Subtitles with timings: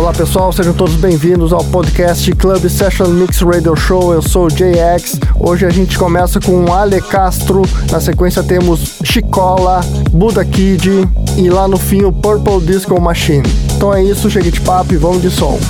[0.00, 4.14] Olá pessoal, sejam todos bem-vindos ao podcast Club Session Mix Radio Show.
[4.14, 5.20] Eu sou o JX.
[5.38, 7.60] Hoje a gente começa com Ale Castro.
[7.92, 13.46] Na sequência temos Chicola, Buda Kid e lá no fim o Purple Disco Machine.
[13.76, 15.60] Então é isso, chega de papo e vamos de som.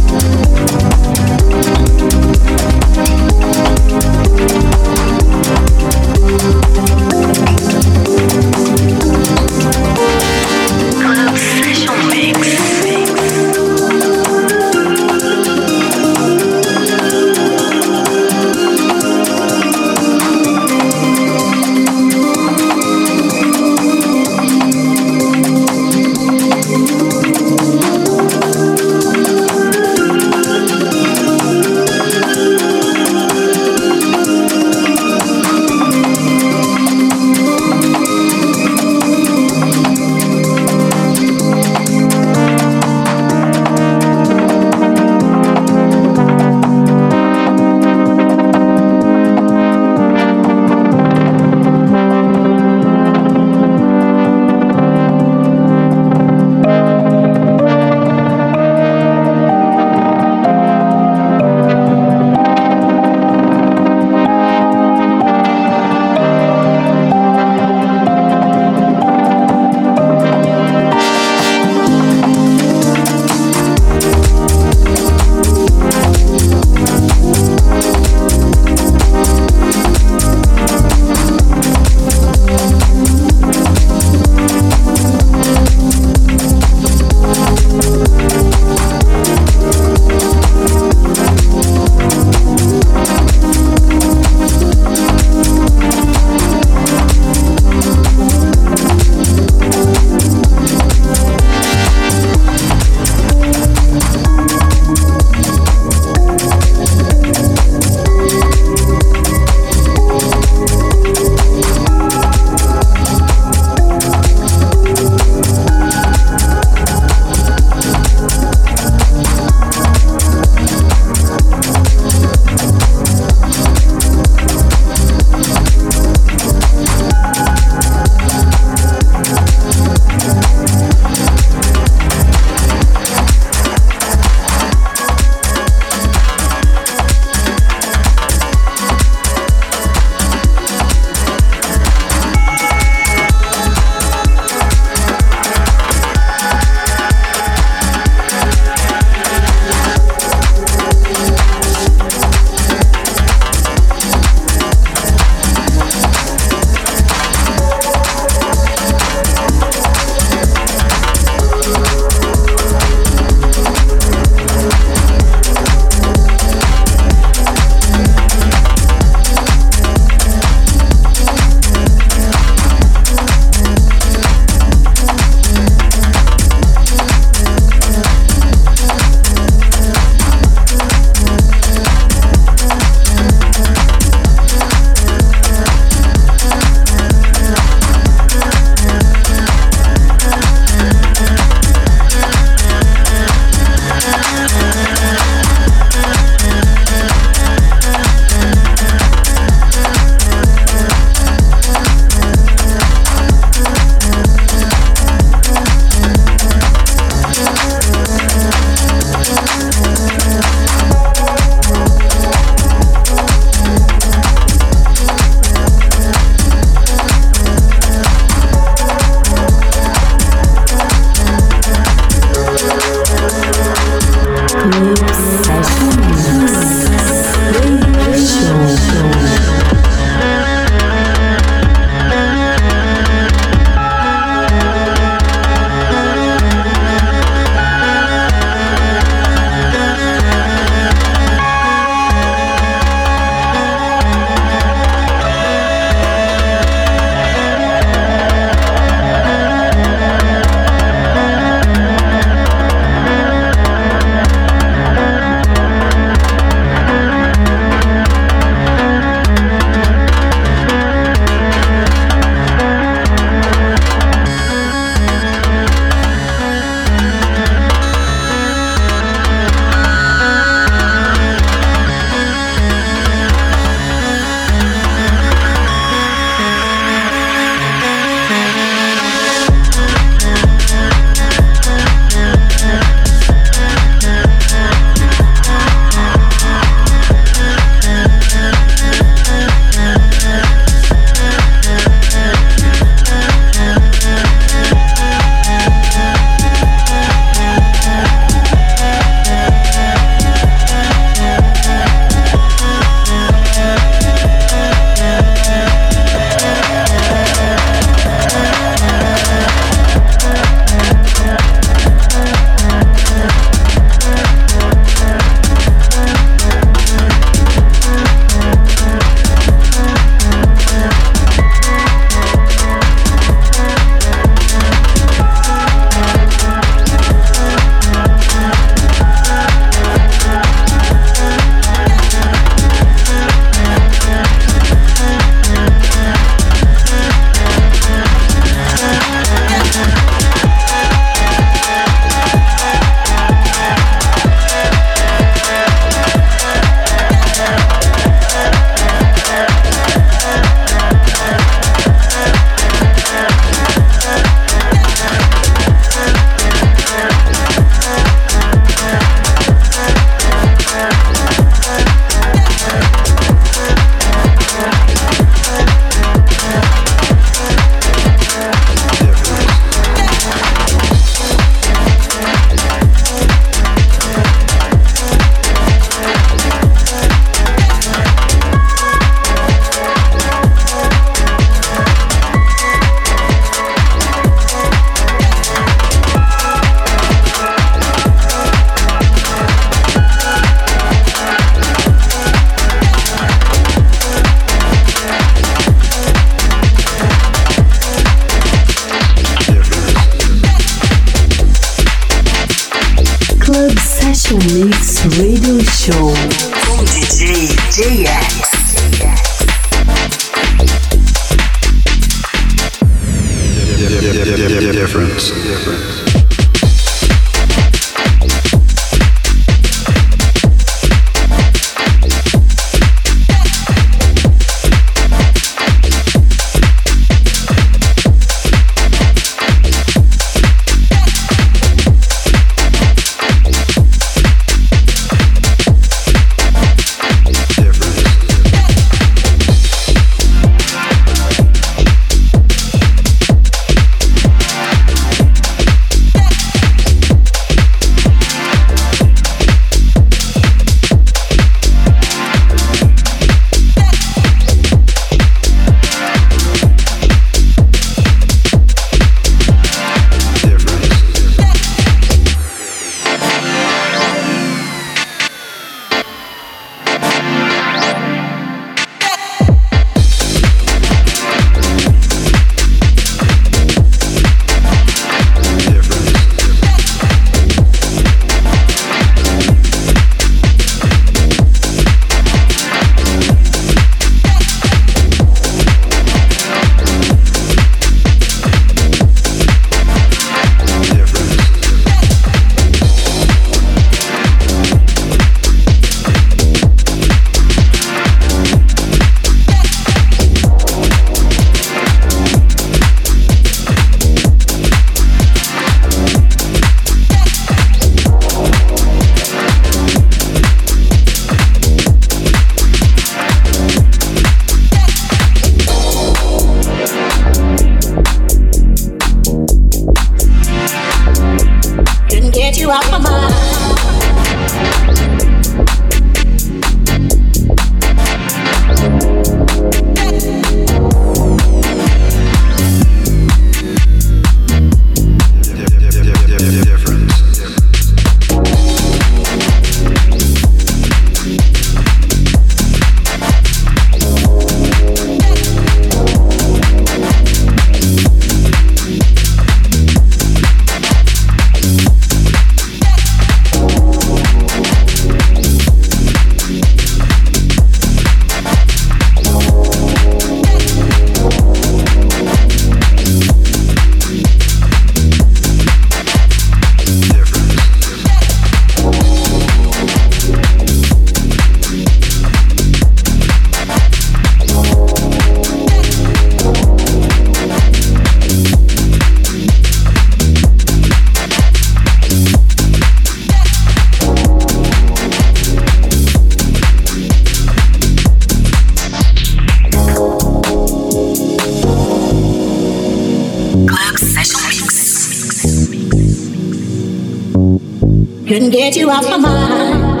[598.50, 600.00] Get you off my mind.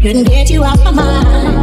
[0.00, 1.59] Couldn't get you off my mind.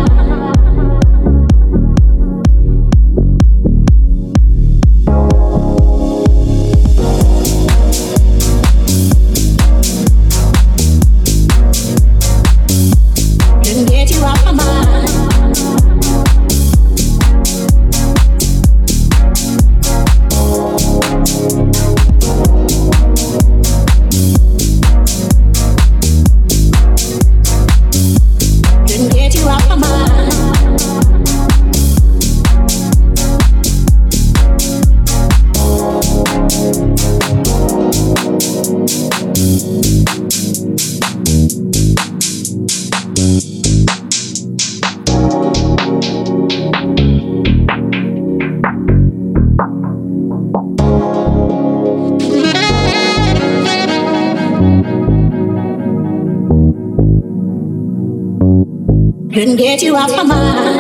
[59.38, 60.80] Couldn't get you off my mind.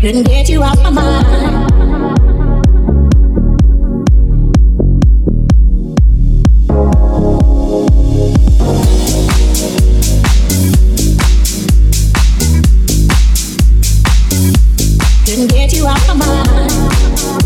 [0.00, 1.19] Couldn't get you off my mind.
[15.50, 17.39] get you out of my mind.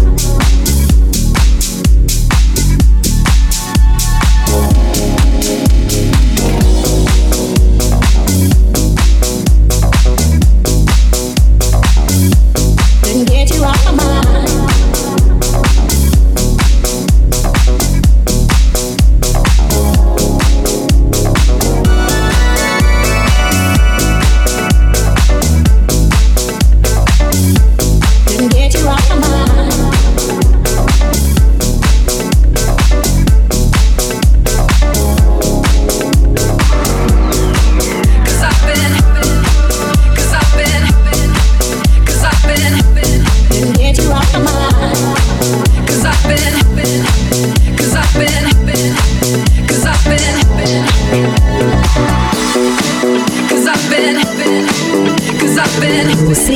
[55.41, 56.09] Cause I've been.
[56.29, 56.49] Cause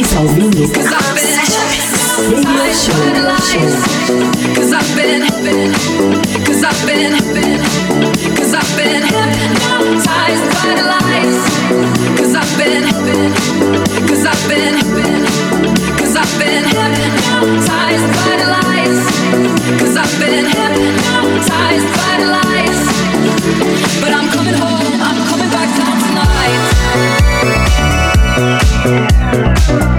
[0.93, 1.39] I've been.
[2.31, 2.99] Radio show.
[4.55, 5.23] Cause I've been.
[6.45, 7.13] Cause I've been.
[8.37, 8.55] Cause I've been.
[8.55, 9.03] Cause I've been.
[12.17, 12.83] Cause I've been.
[14.09, 14.75] Cause I've been.
[19.89, 20.45] Cause I've been.
[21.29, 22.83] Hypnotized by the lies.
[24.01, 25.01] But I'm coming home.
[25.01, 26.78] I'm coming back down tonight.
[28.89, 29.98] Thank you.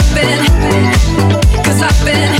[0.00, 2.39] Cause I've been, cause I've been